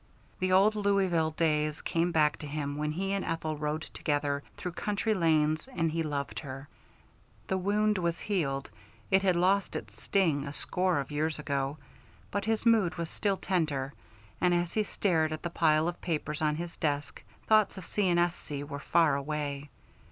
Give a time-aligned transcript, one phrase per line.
[0.39, 4.71] The old Louisville days came back to him when he and Ethel rode together through
[4.71, 6.67] country lanes and he loved her.
[7.45, 8.71] The wound was healed;
[9.11, 11.77] it had lost its sting a score of years ago,
[12.31, 13.93] but his mood was still tender,
[14.41, 18.09] and as he stared at the pile of papers on his desk, thoughts of C.
[18.09, 18.63] & S.C.
[18.63, 19.69] were far away.